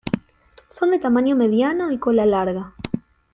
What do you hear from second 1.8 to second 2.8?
y cola larga.